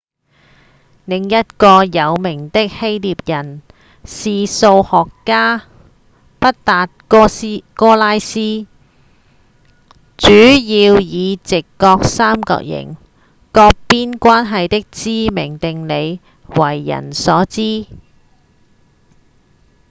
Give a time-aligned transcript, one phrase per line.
[1.05, 3.61] 另一個有名的希臘人
[4.03, 5.61] 是數學家
[6.39, 8.65] 畢達哥拉斯
[10.17, 12.97] 主要以直角三角形
[13.51, 17.85] 各邊關係的知名定理為人所知